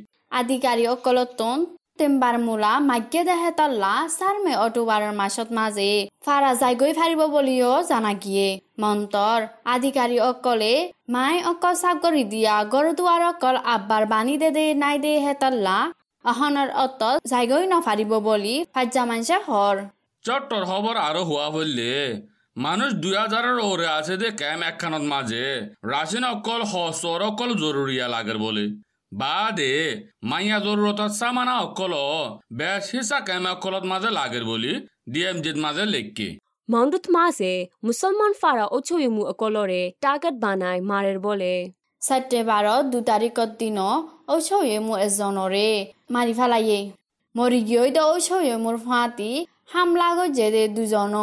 আধিকারী 0.41 0.85
অকলতোন 0.95 1.59
তেম্বাৰ 2.01 2.37
মূলা 2.47 2.73
মাগ্যে 2.89 3.23
দেহেতল্লা 3.29 3.93
চাৰমে 4.19 4.55
অটোবাৰৰ 4.65 5.13
মাছত 5.21 5.49
মাজে 5.59 5.91
ফাৰা 6.27 6.51
যাইগৈ 6.63 6.93
ফাৰিব 6.99 7.21
বুলিও 7.35 7.73
জানা 7.91 8.13
গিয়ে। 8.25 8.49
মন্তৰ 8.83 9.39
আধিকাৰী 9.75 10.17
অকলে 10.31 10.75
মাই 11.15 11.37
অকল 11.53 11.75
চাকৰি 11.83 12.23
দিয়া 12.33 12.55
গৰু 12.75 12.91
দুৱাৰ 12.99 13.23
অকল 13.33 13.57
আব্বাৰ 13.75 14.05
বানি 14.13 14.35
দে 14.43 14.51
দে 14.57 14.67
নাই 14.83 14.97
দে 15.05 15.13
হেতল্লা 15.27 15.79
অহনৰ 16.25 16.69
অত 16.85 17.03
যাইগৈ 17.31 17.65
নফাৰিব 17.73 18.13
বুলি 18.27 18.55
ফাজ্জা 18.75 19.03
মানছে 19.11 19.37
হৰ। 19.47 19.77
চট্টর 20.25 20.63
খবর 20.71 20.95
আরো 21.09 21.23
হওয়া 21.29 21.49
বললে 21.57 21.91
মানুষ 22.67 22.91
দুই 23.03 23.15
হাজারের 23.23 23.59
ওরে 23.71 23.89
আছে 23.99 24.15
দে 24.23 24.29
ক্যাম 24.41 24.61
একখানত 24.71 25.05
মাঝে 25.13 25.45
রাশিন 25.93 26.25
অকল 26.35 26.61
হসর 26.73 27.21
অকল 27.29 27.51
জরুরিয়া 27.63 28.07
লাগের 28.15 28.39
বলে। 28.45 28.65
বা 29.13 29.37
দে 29.59 29.71
মাইয়া 30.31 30.59
জরুরতত 30.67 31.13
সামানা 31.21 31.55
অকল 31.67 31.95
বেশ 32.59 32.85
হিসা 32.93 33.19
ক্যাম 33.27 33.45
অকলত 33.55 33.85
মাঝে 33.93 34.11
লাগের 34.19 34.45
বলি 34.51 34.73
ডিএম 35.13 35.37
জিত 35.45 35.57
মাঝে 35.65 35.85
লেখকে 35.95 36.29
মাউণ্টত 36.69 37.07
মাছে 37.17 37.53
মুছলমান 37.85 38.33
ফাৰা 38.41 38.65
অচয়মু 38.77 39.23
অকলৰে 39.33 39.83
টাৰ্গেট 40.05 40.35
বানাই 40.45 40.79
মাৰেৰ 40.91 41.19
বলে। 41.27 41.55
ছেপ্টেম্বৰত 42.03 42.85
দু 42.93 42.99
তাৰিখৰ 43.09 43.51
দিন 43.61 43.79
ঔষধে 44.35 44.77
মোৰ 44.87 44.99
এজনৰে 45.07 45.69
মাৰি 46.15 46.33
পেলায়ে 46.39 46.79
মৰি 47.35 47.61
গৈ 47.71 47.89
দে 47.97 48.03
ঔষধে 48.13 48.55
মোৰ 48.65 48.77
ফাঁতি 48.87 49.31
হামলা 49.73 50.09
গৈ 50.19 50.29
দে 50.55 50.63
দুজন। 50.77 51.17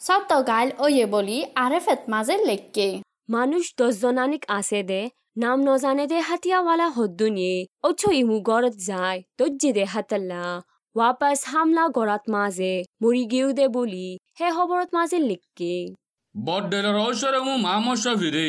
সপ্ত 0.00 0.30
গাইল 0.50 0.68
অয়ে 0.84 1.04
বুলি 1.14 1.38
আৰে 1.64 1.78
ফেট 1.86 2.00
মাজে 2.12 2.34
লেখকে 2.48 2.88
মানুষ 3.34 3.64
দশজনানিক 3.78 4.42
আছে 4.58 4.80
দে 4.90 5.00
নাম 5.40 5.58
নজানে 5.66 6.04
দে 6.06 6.18
হাতিয়াৱালা 6.28 6.86
হদ্দুনিয়ে 6.96 7.56
অচয়মু 7.82 8.36
গড়ত 8.48 8.74
যায় 8.88 9.18
দজ্জে 9.38 9.70
দে 9.76 9.84
হাতল্লা 9.92 10.42
ৱাপাছ 10.96 11.38
হামলা 11.46 11.84
গড়াত 11.96 12.24
মাজে 12.34 12.74
মৰি 13.02 13.22
গেও 13.32 13.48
দে 13.58 13.66
বুলি 13.70 14.06
হে 14.38 14.48
খবৰত 14.56 14.88
মাজে 14.96 15.18
লিখকে 15.24 15.74
বড্ডেলের 16.34 16.96
ঔষধে 17.00 17.40
মু 17.46 17.54
মামস্য 17.66 18.06
ফিরে 18.20 18.44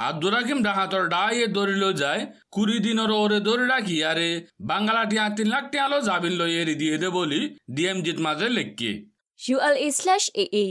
আব্দুর 0.00 0.32
রাকিম 0.34 0.58
ডাহাতর 0.66 1.02
ডাইয়ে 1.14 1.46
দরিল 1.56 1.84
যায় 2.02 2.22
কুড়ি 2.52 2.76
দিনের 2.86 3.10
ওরে 3.16 3.38
দরি 3.46 3.66
রাখি 3.68 3.96
আরে 4.10 4.28
টিয়া 5.10 5.24
তিন 5.36 5.48
লাখ 5.54 5.64
টিয়ালো 5.72 5.98
জাবিন 6.08 6.34
লই 6.40 6.52
এরি 6.60 6.74
দিয়ে 6.82 6.96
দে 7.02 7.08
বলি 7.18 7.40
ডিএম 7.74 7.98
জিত 8.04 8.18
মাঝে 8.26 8.48
লেখকে 8.56 8.90
ইউ 9.40 9.56
এল 9.62 9.76
এ 9.78 9.88
শ্লেছ 9.98 10.24
এ 10.36 10.44
এ 10.62 10.66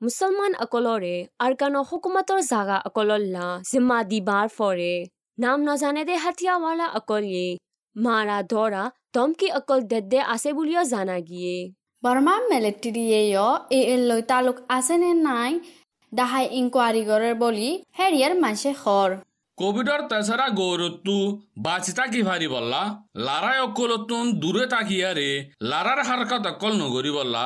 মুছলমান 0.00 0.54
অকলৰে 0.64 1.16
আৰকানৰ 1.46 1.84
হুকুমতৰ 1.88 2.38
জাগা 2.42 2.76
অকলল্লা 2.88 3.46
জিম্মা 3.70 3.98
দিবাৰ 4.10 4.46
ফৰে। 4.52 4.94
নাম 5.38 5.58
নজানে 5.62 6.04
দে 6.08 6.14
হাতিয়াৱালা 6.24 6.86
অকলে 7.00 7.42
মাৰা 7.96 8.38
ধৰা 8.52 8.84
ধমকি 9.14 9.48
অকল 9.58 9.80
দেদে 9.90 10.20
আছে 10.34 10.50
বুলিও 10.52 10.82
জানা 10.84 11.16
গিয়ে। 11.28 11.56
বৰ্মা 12.02 12.34
এল 13.80 14.02
লৈ 14.10 14.22
তালুক 14.22 14.58
আছেনে 14.68 15.10
নাই 15.20 15.52
দাহাই 16.12 16.44
ইনকুৱাৰী 16.60 17.02
কৰে 17.10 17.32
বুলি 17.42 17.68
হেৰিয়াৰ 17.98 18.32
মানছে 18.44 18.70
হৰ 18.82 19.10
কোভিডর 19.60 20.00
তেসরা 20.10 20.46
গৌরত্তু 20.60 21.16
বাঁচি 21.64 21.92
তাকি 21.98 22.20
ভারি 22.28 22.48
বললা, 22.54 22.82
লারায় 23.26 23.62
অকলতুন 23.66 24.24
দূরে 24.42 24.64
তাকিয়া 24.74 25.10
রে 25.18 25.30
লারার 25.70 26.00
হারকাত 26.08 26.44
অকল 26.52 26.72
নগরী 26.82 27.10
বললা। 27.18 27.44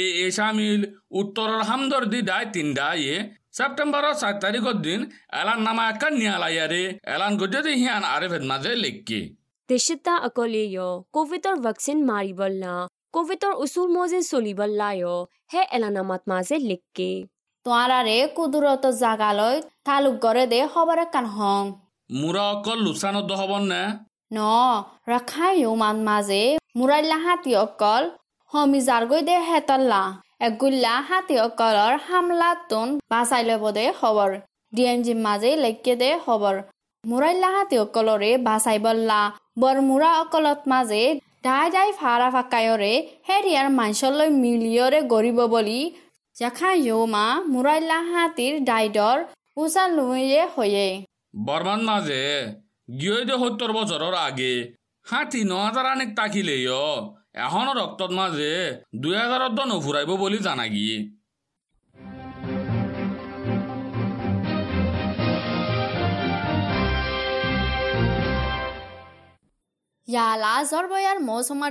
এ 0.00 0.02
এ 0.24 0.26
সামিল 0.36 0.80
উত্তরের 1.20 1.62
হামদর্দি 1.68 2.20
ডায় 2.30 2.46
তিন 2.54 2.68
ডায়ে 2.78 3.14
সেপ্টেম্বরের 3.56 4.16
সাত 4.22 4.36
তারিখের 4.44 4.78
দিন 4.86 5.00
এলান 5.40 5.60
নামা 5.66 5.84
একান 5.92 6.12
নিয়ালাইয়া 6.20 6.66
রে 6.72 6.82
এলান 7.14 7.32
গজে 7.40 7.72
হিয়ান 7.80 8.02
আরে 8.14 8.28
মাঝে 8.50 8.72
লেখকে 8.84 9.20
দেশতা 9.68 10.14
অকলেয় 10.28 10.78
কোভিডৰ 11.16 11.56
ভেকচিন 11.64 11.98
মাৰিবল্লা 12.10 12.74
কোভিডৰ 13.14 13.52
উচুৰ 13.64 13.88
মজে 13.96 14.20
চলি 14.20 14.28
চলিবল্লায় 14.30 15.04
হে 15.52 15.62
এলানামাত 15.76 16.22
মাজে 16.30 16.56
লিখকে 16.70 17.10
তোৱাৰাৰে 17.66 18.18
কুদুৰত 18.36 18.84
জাগালৈ 18.98 19.54
তালুক 19.86 20.16
গড়ে 20.24 20.44
দে 20.52 20.60
খবৰ 20.72 20.98
একান 21.04 21.26
হং 21.36 21.62
মুৰা 22.10 22.44
অকল 22.50 22.78
লুসানত 22.86 23.30
হবন 23.40 23.62
না? 23.72 23.82
ন 24.32 24.38
ৰখাই 25.12 25.64
মান 25.82 25.96
মাজে 26.08 26.42
মুৰাইলা 26.78 27.18
হাতী 27.24 27.52
অকল 27.64 28.02
হমি 28.52 28.80
জাৰগৈ 28.88 29.20
দে 29.28 29.36
হেতল্লা। 29.48 30.02
এগুল্লা 30.46 30.94
হাতী 31.08 31.34
অকলৰ 31.46 31.92
হামলাতোন 32.06 32.88
বাচাই 33.10 33.42
ল'ব 33.48 33.64
দে 33.76 33.84
খবৰ 34.00 34.30
ডি 34.72 34.82
এম 34.92 34.98
জি 35.06 35.14
মাজে 35.26 35.50
লেখকে 35.64 35.94
দে 36.02 36.10
খবৰ 36.24 36.56
মুৰাইলা 37.04 37.48
হাতী 37.56 37.76
অকলৰে 37.84 38.30
বাচাই 38.48 38.78
বল্লা 38.86 39.20
বৰ 39.60 39.76
মুৰা 39.88 40.10
অকলত 40.22 40.60
মাজে 40.72 41.02
দাই 41.46 41.66
দাই 41.74 41.88
ফাৰা 42.00 42.28
ফাকায়ৰে 42.34 42.92
হেৰিয়াৰ 43.28 43.68
মাঞ্চলৈ 43.78 44.28
মিলিয়ৰে 44.42 45.00
গৰিব 45.12 45.38
বুলি 45.54 45.80
যখা 46.36 46.70
ইউমা 46.86 47.26
মুরাইলা 47.48 47.98
হাতির 48.10 48.54
ডাইডর 48.64 49.16
উসা 49.56 49.84
লুয়ে 49.88 50.42
হয়ে 50.54 50.86
আগে 54.20 54.52
হাতি 55.06 55.40
ন 55.42 55.52
হাজার 55.66 55.86
আনেক 55.86 56.10
তাকিলেই 56.16 56.64
এখন 57.38 57.66
রক্তত 57.80 58.10
মাঝে 58.12 58.52
দুই 58.96 59.14
হাজার 59.14 59.42
দন 59.50 59.70
ফুরাইব 59.80 60.10
বলে 60.14 60.38
জানা 60.38 60.66
গিয়ে 60.68 60.96
ইয়ালা 70.08 70.50
জৰবয়াৰ 70.64 71.18
মৌচুমৰ 71.20 71.70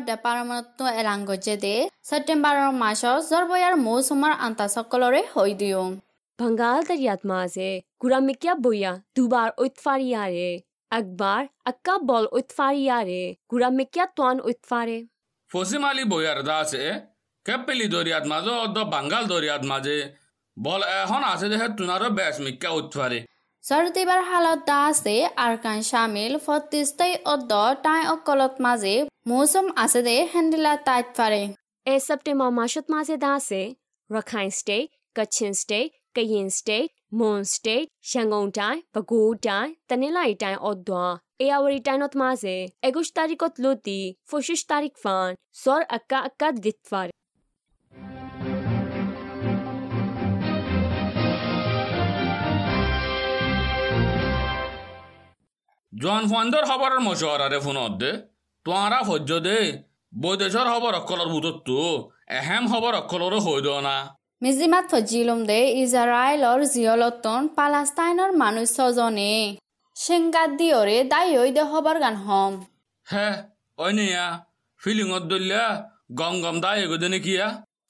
গৈছে 1.26 1.54
দে 1.60 1.76
ছেপ্টেম্বৰৰ 2.06 2.74
মাহত 2.76 3.22
জৰবয়াৰ 3.28 3.76
মৌচুমৰ 3.80 4.34
আন্তাসকলৰে 4.40 5.22
হৈ 5.30 5.54
দিওঁ 5.62 5.86
ভংগাল 6.40 6.82
দরিয়াত 6.84 7.22
মাঝে 7.26 7.70
গুরামিকিয়া 8.02 8.56
বইয়া 8.60 8.92
দুবার 9.16 9.50
ঐতফারিয়ারে 9.58 10.50
একবার 10.92 11.42
আক্কা 11.66 11.96
বল 12.04 12.28
ঐতফারিয়ারে 12.32 13.22
গুরামিকিয়া 13.52 14.06
তোয়ান 14.12 14.44
ঐতফারে 14.46 14.98
ফসিম 15.52 15.86
আলী 15.86 16.04
বইয়ার 16.12 16.40
দা 16.44 16.58
আছে 16.60 16.82
কেপেলি 17.46 17.88
দরিয়াত 17.90 18.26
মাঝে 18.30 18.52
অর্ধ 18.58 18.78
বাঙ্গাল 18.90 19.24
দরিয়াত 19.28 19.64
মাঝে 19.72 19.98
বল 20.58 20.82
এখন 20.98 21.22
আছে 21.30 21.46
দেখে 21.52 21.68
তুনারও 21.78 22.10
বেশ 22.20 22.36
মিক্কা 22.46 22.70
উঠফারে 22.80 23.20
চৰ্দিবাৰ 23.66 24.20
হালত 24.30 24.60
দা 24.66 24.74
আছে 24.88 25.14
আৰকান 25.44 25.80
চামিল 25.86 26.34
ফত্ৰিশটাই 26.42 27.14
অদ্দ, 27.32 27.52
তাই 27.86 28.02
অকলত 28.10 28.54
মাজে, 28.66 28.92
মৌচুম 29.30 29.72
আছে 29.84 30.02
দে, 30.08 30.16
হেন্দিলা 30.34 30.74
তাইত 30.88 31.08
পাৰে। 31.20 31.40
এ 31.86 31.96
সেপ্টেম্বৰ 32.08 32.52
মাসত 32.60 32.86
মাঝে 32.96 33.16
দাসে 33.24 33.62
Rakhine 34.10 34.50
state 34.60 34.88
Kachin 35.18 35.52
state 35.62 35.90
Kayin 36.16 36.48
state 36.58 36.88
Mon 37.20 37.40
state 37.54 37.86
শ্যাঙ্গং 38.10 38.46
টাই 38.58 38.76
বাগু 38.96 39.22
টাই 39.46 39.68
তানিলাই 39.90 40.32
টাই 40.42 40.56
অদ্দা। 40.70 41.04
এয়াওয়ারি 41.44 41.80
টাইনত 41.86 42.14
মাঝে 42.22 42.56
একুশ 42.88 43.08
তারিখত 43.18 43.54
লতি 43.64 44.00
পঁচিশ 44.30 44.62
তারিখ 44.72 44.94
ফান 45.04 45.30
সর 45.62 45.82
আক্কা 45.98 46.18
আক্কা 46.28 46.48
দিতফার 46.64 47.08
জন 47.10 47.25
জোৱান 56.02 56.24
ফুৱাইন্দৰ 56.30 56.64
খবৰ 56.70 56.94
মছোৱাৰাৰে 57.04 57.60
ফোনত 57.66 57.94
দে। 58.00 58.12
তোৱাৰা 58.66 59.00
সহ্য 59.10 59.32
দে। 59.48 59.60
বৈদেশৰ 60.14 60.68
খবৰ 60.74 60.94
অকলৰ 61.02 61.30
বুটততো 61.34 61.78
এহেম 62.40 62.64
খবৰ 62.72 62.94
অকলৰো 63.02 63.38
দে 65.50 65.60
ইজৰাইলৰ 65.84 66.60
জিয়লতন 66.74 67.42
পালাস্তাইনৰ 67.58 68.32
মানুষজনে 68.42 69.34
শেংগাত 69.96 70.50
দিয়ৰে 70.60 70.98
দাই 71.14 71.28
হৈ 71.38 71.50
দে 71.58 71.64
খবৰ 71.72 71.96
গান 72.04 72.16
হম। 72.26 72.54
হে 73.08 73.28
অনিয়া 73.78 74.26
ফিলিঙত 74.82 75.24
দলিয়া 75.32 75.66
গম 76.20 76.36
গম 76.44 76.56
দাই 76.66 76.78
গদনে 76.92 77.20
কিয়া 77.26 77.48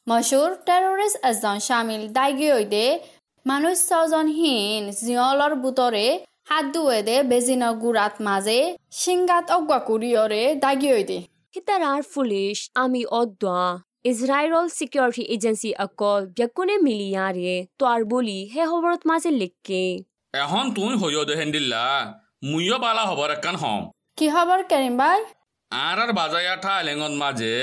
মশুৰ 0.08 0.52
টেৰৰিষ্ট 0.68 1.18
এজন 1.32 1.58
চামিল 1.68 2.04
দাইগি 2.18 2.48
হৈ 2.54 2.66
দে। 2.76 2.86
মানুষজনহীন 3.46 4.84
জিয়লৰ 5.02 5.54
বুটৰে 5.64 6.08
হাত 6.48 6.66
দুৱে 6.74 6.98
দে 7.08 7.16
বেজিনৰ 7.30 7.74
গুড়াত 7.84 8.16
মাজে 8.26 8.60
সিংগাত 8.98 9.46
অগুৱা 9.56 9.78
কৰিয়ৰে 9.90 10.44
দাগি 10.66 10.90
হৈ 10.94 11.04
দে 11.12 11.20
Hitarar 11.56 12.02
foolish 12.04 12.62
ami 12.76 13.02
odwa 13.20 13.60
Israel 14.12 14.56
Security 14.72 15.24
Agency 15.36 15.70
akol 15.86 16.28
byakune 16.38 16.76
miliyare 16.88 17.54
toar 17.80 18.02
boli 18.06 18.40
he 18.54 18.64
hoborot 18.72 19.04
maze 19.12 19.30
likke. 19.42 19.84
এখন 20.34 20.64
তুই 20.78 20.94
হইয় 21.02 21.22
দে 21.30 21.34
হেন্দিল্লা 21.42 21.84
মুইও 22.50 22.78
বালা 22.86 23.04
হবার 23.10 23.30
একখান 23.36 23.56
হম 23.62 23.82
কি 24.20 24.28
খবৰ 24.36 24.60
কেৰিম 24.72 24.96
বাই 25.02 25.20
আর 25.72 25.98
আর 26.04 26.12
বাজাইয়া 26.20 26.56
ঠা 26.64 26.74
এলেঙত 26.82 27.14
মাঝে 27.24 27.54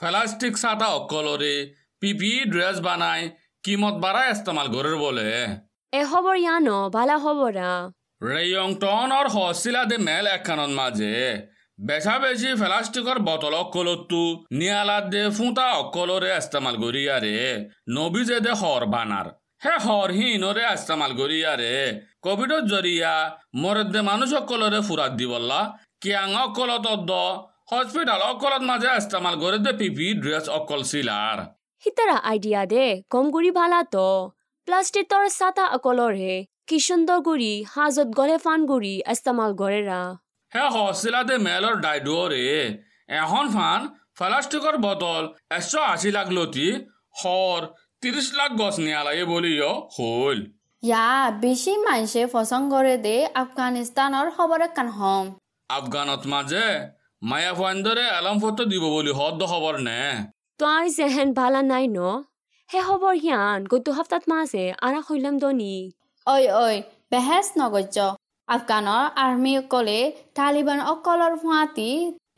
প্লাস্টিক 0.00 0.54
সাতা 0.62 0.88
অকলরে 0.98 1.54
পিপি 2.02 2.32
ড্রেস 2.52 2.76
বানাই 2.86 3.20
কিমত 3.64 3.96
বাড়া 4.04 4.22
ইস্তেমাল 4.32 4.66
গরের 4.74 4.96
বলে 5.04 5.28
e 5.92 6.02
hobor 6.04 6.36
yano 6.38 6.78
bala 6.90 7.16
hobora 7.18 7.70
রেয়ংটন 8.22 9.12
আর 9.12 9.28
হসিলা 9.28 9.84
দে 9.84 9.96
মেল 9.96 10.26
একখানত 10.26 10.68
মাঝে। 10.68 11.46
বেচা 11.80 12.18
বেশি 12.18 12.54
প্লাস্টিকর 12.54 13.18
বটল 13.18 13.54
অকলতো 13.54 14.44
নিয়ালাত 14.52 15.04
দে 15.04 15.30
ফুঁতা 15.30 15.72
অকলরে 15.72 16.36
ইস্তেমাল 16.36 16.76
গরিয়ারে 16.76 17.68
নবী 17.88 18.24
যে 18.24 18.40
দে 18.40 18.50
হর 18.50 18.86
বানার। 18.86 19.26
হে 19.64 19.78
হর 19.78 20.10
হিনরে 20.10 20.62
ইস্তেমাল 20.62 21.12
গরিয়ারে 21.12 22.00
কোভিডর 22.22 22.66
জরিয়া 22.66 23.38
মরদ 23.54 23.92
দে 23.92 24.00
মানুষ 24.00 24.34
অকলরে 24.34 24.80
ফুরাত 24.88 25.12
দিবল্লা 25.12 25.78
কিয়াং 26.00 26.34
অকলত 26.34 26.86
দ 26.88 27.10
হসপিটাল 27.72 28.22
অকলত 28.22 28.60
মাঝে 28.60 28.88
ইস্তেমাল 28.98 29.40
করে 29.40 29.58
দে 29.58 29.72
পিপি 29.72 30.20
ড্রেস 30.20 30.48
অকল 30.48 30.82
সিলার। 30.82 31.60
idea 32.34 32.62
de 32.66 33.02
komguri 33.10 33.50
bala 33.58 33.80
to 33.94 34.06
plastic 34.68 35.06
tor 35.08 35.26
sata 35.26 35.64
akolore 35.76 35.98
kishundor 35.98 36.08
guri 36.08 36.49
gole 38.18 38.38
fan 38.38 38.66
guri 38.66 38.94
istamal 39.12 39.50
gorera 39.62 40.02
hey 40.52 40.62
হসিলা 40.74 41.20
they 41.28 41.36
Melor 41.48 41.74
ডাইডুয়রে 41.84 42.44
এখন 43.22 43.44
ফান 43.54 43.80
প্লাস্টিকর 44.18 44.76
বোতল 44.84 45.24
একশো 45.56 45.80
আশি 45.92 46.10
লাখ 46.16 46.28
লতি 46.36 46.68
হর 47.20 47.60
তিরিশ 48.00 48.28
লাখ 48.38 48.50
গছ 48.60 48.76
নিয়ালায়ে 48.86 49.24
বলিও 49.32 49.72
হল। 49.96 50.38
ইয়া 50.82 51.06
বেছি 51.42 51.72
মানুহে 51.86 52.22
পচন্দ 52.34 52.66
কৰে 52.72 52.96
দে 53.06 53.16
আফগানিস্তানৰ 53.42 54.26
খবৰ 54.36 54.62
কান 54.76 54.88
হম। 54.96 55.26
আফগানত 55.70 56.22
মাঝে 56.32 56.66
মায়া 57.30 57.52
ফাইন্দরে 57.58 58.04
এলাম 58.18 58.36
ফটো 58.42 58.64
দিব 58.72 58.84
বলি 58.96 59.12
হদ 59.18 59.40
খবর 59.52 59.74
নে? 59.86 60.02
তোৰ 60.60 60.82
জেহেন 60.96 61.28
বালা 61.38 61.60
নাই 61.72 61.86
ন 61.96 61.98
হে 62.70 62.80
হবৰ 62.88 63.14
হিয়ান 63.22 63.58
গতো 63.72 63.90
হপ্তাত 63.98 64.22
মাছে 64.30 64.64
আৰা 64.86 65.00
খৈলাম 65.06 65.34
দনি। 65.42 65.76
ঐ 66.26 66.36
ঐ 66.56 66.66
বেহেচ 67.12 67.46
নগজ্য। 67.60 67.98
আফগানৰ 68.48 69.04
আৰ্মীসকলে 69.24 69.98
তালিবান 70.38 70.80
অকলৰ 70.92 71.32
ফুৱাতি 71.42 71.90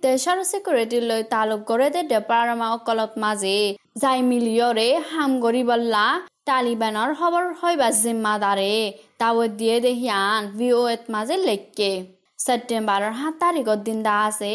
দেশৰ 0.04 0.38
চিকিউৰিটি 0.50 0.98
লৈ 1.08 1.22
তালুক 1.32 1.60
কৰে 1.70 1.88
দে 1.94 2.00
ডেপাৰমা 2.12 2.66
অকলত 2.76 3.12
মাজে 3.24 3.58
যাই 4.02 4.18
মিলিয়ৰে 4.30 4.88
হাম 5.10 5.30
গৰিবল্লা 5.44 6.04
তালিবানৰ 6.48 7.10
খবৰ 7.18 7.44
হয়বা 7.60 7.88
জিম্মাদাৰে। 8.02 8.74
দাৱত 9.20 9.50
দিয়ে 9.60 9.76
দে 9.84 9.92
হিয়ান 10.00 10.40
ভি 10.58 10.68
অ' 10.78 10.90
এত 10.94 11.04
মাজে 11.14 11.36
লেখকে 11.48 11.90
ছেপ্টেম্বৰৰ 12.44 13.12
সাত 13.20 13.34
তাৰিখৰ 13.42 13.78
দিন 13.86 13.98
দা 14.06 14.16
আছে 14.28 14.52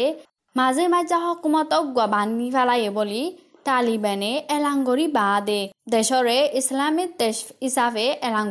মাজে 0.56 0.84
মাজে 0.94 1.16
হকুমত 1.24 1.70
অগুৱা 1.78 2.06
বান্ধি 2.14 2.48
পেলায়ে 2.56 2.90
বুলি 2.96 3.22
তালিবানে 3.66 4.32
এলাং 4.56 4.76
কৰি 4.88 5.06
বা 5.16 5.28
দে। 5.48 5.60
দেশৰে 5.94 6.38
ইছলামিক 6.60 7.10
দেশ 7.22 7.36
হিচাপে 7.64 8.06
এলাং 8.28 8.44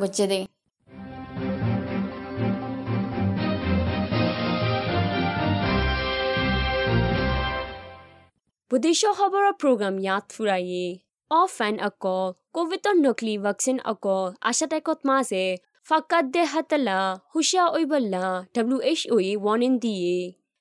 বুদ্ধিশ্ব 8.72 9.12
খবৰৰ 9.18 9.54
প্ৰগ্ৰাম 9.60 9.98
ইয়াত 10.00 10.26
ফুৰায়ে 10.32 10.86
অফ 11.32 11.54
এণ্ড 11.62 11.86
অকল 11.86 12.26
কভিডৰ 12.56 12.98
নকলি 12.98 13.36
ভেকচিন 13.44 13.78
অকল 13.86 14.26
আশা 14.50 14.68
টাইকত 14.72 15.10
মাজে 15.10 15.44
ফাকাত 15.88 16.26
দে 16.34 16.44
হাতলা 16.50 16.98
হুচিয়া 17.32 17.64
ঐবল্লা 17.72 18.26
ডাব্লিউ 18.54 18.80
এইচ 18.84 19.02
অ'ই 19.10 19.30
ৱাৰ্নিং 19.38 19.72
দিয়ে 19.80 20.16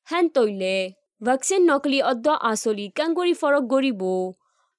হেন 0.08 0.30
তৈলে 0.34 0.76
ভেকচিন 1.20 1.68
নকলি 1.70 1.98
অদ্য 2.06 2.36
আঁচলি 2.50 2.86
কাংগৰি 2.96 3.34
ফৰক 3.40 3.64
গৰিব 3.72 4.02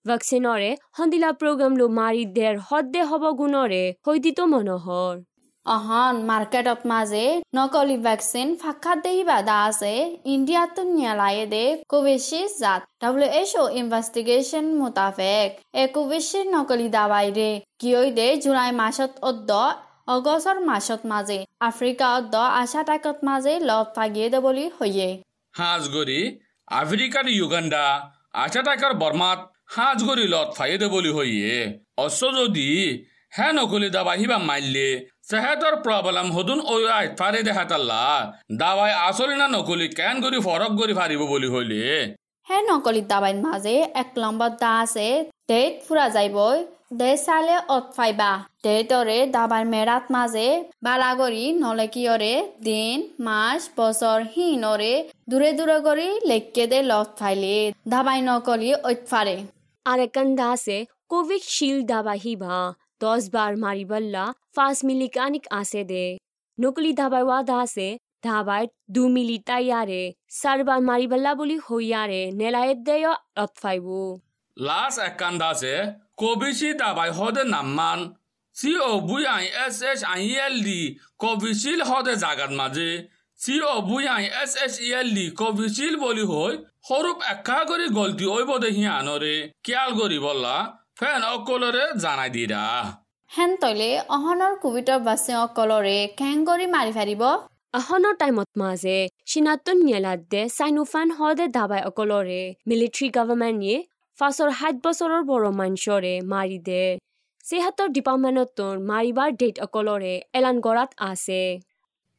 ভেকচিনৰে 0.05 0.71
সন্দিলা 0.95 1.29
প্ৰগ্ৰাম 1.39 1.73
লো 1.79 1.87
মাৰি 1.95 2.23
দেৰ 2.33 2.55
সদ 2.65 2.93
দে 2.93 3.01
হ'ব 3.09 3.23
গুণৰে 3.39 3.83
সৈদিত 4.01 4.39
মনোহৰ 4.51 5.13
অহন 5.67 6.15
মাৰ্কেটত 6.27 6.81
মাজে 6.85 7.25
নকলি 7.55 7.95
ভেকচিন 8.03 8.47
ফাঁকাত 8.59 8.97
দেহি 9.05 9.23
বাধা 9.29 9.57
আছে 9.63 9.93
ইণ্ডিয়াতো 10.33 10.81
নিয়ালায়ে 10.89 11.45
দে 11.47 11.63
কোভিচিল্ড 11.91 12.53
জাত 12.61 12.81
ডাব্লিউ 13.01 13.29
এইচ 13.33 13.51
অ' 13.57 13.73
ইনভেষ্টিগেশ্যন 13.81 14.65
মোতাবেক 14.81 15.49
এ 15.75 15.83
কোভিচিল্ড 15.95 16.47
নকলি 16.55 16.87
দাবাই 16.95 17.27
ৰে 17.37 17.49
কিয় 17.79 17.99
দে 18.17 18.27
জুলাই 18.43 18.71
মাহত 18.79 19.11
অদ্দ 19.29 19.51
অগষ্টৰ 20.09 20.57
মাহত 20.65 21.01
মাজে 21.11 21.39
আফ্ৰিকা 21.69 22.07
অদ্দ 22.17 22.35
আশা 22.61 22.81
টাকত 22.89 23.17
মাজে 23.27 23.53
লগ 23.69 23.85
ফাগিয়ে 23.95 24.27
দে 24.29 24.39
বুলি 24.45 24.65
হয়ে 24.77 25.09
হাঁজগরি 25.53 26.21
আফ্রিকার 26.67 27.25
ইউগান্ডা 27.35 27.85
আশা 28.37 28.61
টাকার 28.67 28.93
বর্মাত 29.01 29.39
হাঁজগরি 29.75 30.25
লত 30.33 30.49
ফাইদে 30.57 30.87
বলি 30.95 31.11
হইয়ে 31.17 31.53
অশ্ব 31.97 32.23
যদি 32.39 32.67
হে 33.33 33.47
নকলি 33.57 33.89
দাবা 33.89 34.13
হিবা 34.19 34.37
মাইলে 34.49 34.87
সেহেতর 35.29 35.73
প্রবলেম 35.85 36.27
হদুন 36.35 36.59
ওই 36.73 36.83
আইত 36.97 37.11
ফারে 37.19 37.39
দেখাতাল্লা 37.47 38.03
দাবাই 38.61 38.91
আসলি 39.07 39.35
না 39.41 39.47
নকলি 39.55 39.87
কেন 39.99 40.15
গরি 40.23 40.39
ফরক 40.47 40.71
গরি 40.79 40.93
ফারিব 40.99 41.21
বলি 41.33 41.47
হইলে? 41.53 41.81
হে 42.47 42.57
নকলি 42.69 43.01
দাবাইৰ 43.11 43.37
মাজে 43.45 43.75
এক 44.01 44.09
নম্বৰ 44.23 44.51
দা 44.61 44.71
আছে 44.83 45.07
ডেট 45.49 45.73
ফুৰা 45.85 46.05
যাইবই 46.15 46.57
দে 46.99 47.11
চালে 47.25 47.55
অত 47.75 47.85
ফাইবা 47.97 48.31
ডেটৰে 48.65 49.19
দাবাৰ 49.35 49.63
মেৰাত 49.73 50.05
মাজে 50.15 50.47
বালাগৰি 50.85 51.45
নলেকিয়ৰে 51.63 52.33
দিন 52.67 52.97
মাস 53.27 53.61
বছৰ 53.77 54.19
হিনৰে 54.33 54.93
দূৰে 55.29 55.49
দূৰে 55.57 55.77
কৰি 55.87 56.09
লেখকে 56.31 56.63
দে 56.71 56.79
লগ 56.91 57.07
ফাইলে 57.19 57.55
দাবাই 57.93 58.19
নকলি 58.29 58.69
ঐত 58.89 59.01
ফাৰে 59.11 59.37
আরেকান 59.85 60.27
দাসে 60.39 60.77
কোভিশিল্ড 61.11 61.83
দাবা 61.93 62.13
হিবা। 62.23 62.55
দশ 63.01 63.23
বার 63.35 63.51
মারিবল্লা 63.63 64.25
ফার্স্ট 64.55 64.81
মিলি 64.87 65.07
কানিক 65.15 65.45
আসে 65.59 65.81
দে। 65.91 66.05
নকলি 66.57 66.91
দাবাই 66.99 67.23
ওয়া 67.27 67.39
দাসে 67.51 67.89
দাবাই 68.25 68.63
দু 68.95 69.03
মিলি 69.15 69.37
তাইয়ারে 69.47 70.03
সারবার 70.39 70.79
মারিবল্লা 70.89 71.31
বলি 71.39 71.57
হইয়ারে 71.65 72.21
নেলায়ের 72.39 72.79
দেয় 72.87 73.05
অতফাইবু 73.43 73.99
লাস 74.57 74.95
দাসে 75.41 75.75
কবিশি 76.21 76.69
দাবাই 76.81 77.09
হদে 77.17 77.43
নাম্মান। 77.55 77.99
সি 78.55 78.71
ও 78.89 78.91
বুই 79.07 79.23
I 79.35 79.45
S 79.65 79.77
S 79.91 79.99
I 80.13 80.23
L 80.45 80.55
D 80.67 80.81
কবিশিল 81.23 81.79
হদে 81.89 82.13
জাগাত 82.23 82.51
মাঝে। 82.59 82.91
চি 83.39 83.55
ও 83.73 83.75
বুই 83.89 84.03
I 84.15 84.23
S 84.43 84.51
S 84.65 84.73
E 84.87 84.91
D 85.17 85.25
কবিশিল 85.41 85.93
বলি 86.05 86.23
হই 86.31 86.53
সরূপ 86.87 87.19
একা 87.33 87.59
কৰি 87.69 87.85
গলতি 87.97 88.25
ওইব 88.35 88.51
দেখি 88.65 88.85
আনরে 88.99 89.35
কিয়াল 89.65 89.89
গরি 89.99 90.19
বললা। 90.27 90.55
ফেন 90.97 91.23
অকলৰে 91.33 91.83
জানাই 92.03 92.29
দিৰা 92.35 92.61
হেন 93.31 93.51
তলে 93.63 93.89
অহনৰ 94.15 94.53
কোভিডৰ 94.61 94.99
বাচিসকলৰে 95.07 95.97
কেং 96.19 96.35
কৰি 96.47 96.65
মাৰি 96.75 96.91
ফাৰিব? 96.97 97.21
আহনৰ 97.79 98.13
টাইমত 98.21 98.49
মাজে 98.61 98.97
চিনাতন 99.31 99.77
নিয়ালাত 99.87 100.19
দে 100.31 100.41
চাইনোফান 100.53 101.07
হদে 101.17 101.45
দাবাই 101.57 101.81
অকলৰে 101.89 102.41
মিলিটাৰী 102.69 103.07
গভৰ্ণমেণ্টে 103.17 103.75
ফাৰ্ষ্টৰ 104.17 104.49
সাত 104.59 104.75
বছৰৰ 104.85 105.21
বড় 105.29 105.45
মানসৰে 105.59 106.13
মাৰি 106.31 106.57
দে। 106.67 106.83
সেহাতৰ 107.43 107.87
ডিপাৰ্টমেণ্টত 107.97 108.59
মাৰিবাৰ 108.91 109.29
ডেট 109.41 109.55
অকলৰে 109.65 110.13
এলান 110.37 110.57
কৰাত 110.65 110.89
আছে। 111.09 111.41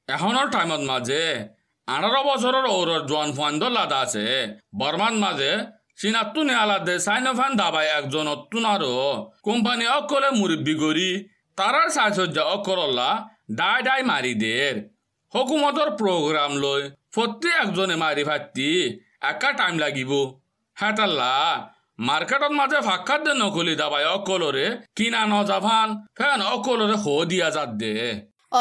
এখনৰ 0.09 0.47
টাইমত 0.55 0.83
মাঝে 0.91 1.23
আঠাৰো 1.88 2.21
বছৰেৰ 2.31 2.67
ওৰ 2.77 2.88
জোয়ান 3.11 3.31
ফান্দ 3.38 3.62
লাদা 3.77 3.99
আছে। 4.05 4.25
বৰ্মান 4.81 5.14
মাঝে 5.25 5.53
সিনাত্তু 6.01 6.41
নেয়ালাদে 6.49 6.95
সাইনফান 7.07 7.53
দাবাই 7.61 7.87
একজন 7.99 8.27
অত্তুনারও 8.35 8.97
কোম্পানি 9.47 9.85
অকলে 9.99 10.29
মুরব্বি 10.39 10.75
গরি 10.83 11.11
তারার 11.59 11.89
সাজসজ্জা 11.97 12.45
অকরল্লা 12.55 13.11
ডাই 13.59 13.79
ডাই 13.87 14.01
মারি 14.11 14.33
দের 14.43 14.75
হকুমতর 15.33 15.89
প্রোগ্রাম 16.01 16.53
লই 16.65 16.83
প্রত্যেক 17.15 17.55
একজনে 17.63 17.97
মারি 18.03 18.23
ফাটি 18.29 18.71
একা 19.31 19.51
টাইম 19.59 19.75
লাগিব। 19.85 20.13
হেতাল্লা, 20.77 21.35
মার্কেটত 22.09 22.53
মাঝে 22.59 22.79
ফাঁকাত 22.89 23.21
দে 23.27 23.33
নকলি 23.43 23.75
দাবাই 23.83 24.05
অকলরে, 24.17 24.67
কিনা 24.97 25.23
নজাভান 25.33 25.89
ফেন 26.17 26.41
অকলরে 26.55 26.97
হো 27.05 27.15
দিয়া 27.31 27.49
যাত 27.57 27.71
দে। 27.81 27.95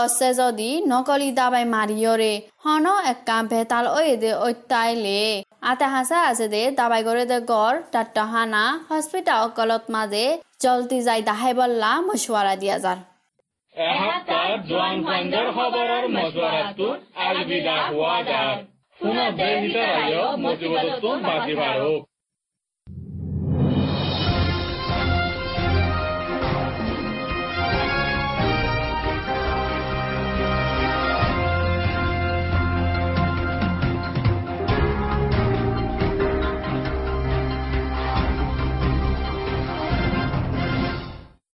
অসে 0.02 0.30
যদি 0.40 0.70
নকলি 0.92 1.30
দাবাই 1.40 1.66
মারিয়রে 1.76 2.34
হন 2.64 2.86
একা 3.12 3.38
বেতাল 3.52 3.86
ওই 3.98 4.10
দে 4.24 4.32
ওইতাইলে 4.46 5.22
আতাহাসা 5.68 6.20
আছে 6.30 6.46
দে 6.48 6.62
দাবাই 6.72 7.02
গড়ে 7.08 7.26
দে 7.26 7.38
গড় 7.48 7.78
তার 7.94 8.08
হানা 8.28 8.64
হসপিটাল 8.88 9.40
অকলত 9.46 9.84
মাঝে 9.96 10.26
জলতি 10.62 10.98
যাই 11.08 11.22
দাহাই 11.30 11.54
বল্লা 11.60 11.92
মশুয়ারা 12.08 12.54
দিয়া 12.62 12.78
যার 12.80 13.00
শুনা 19.00 19.26
বাজিবার 21.28 21.76
হোক 21.82 22.02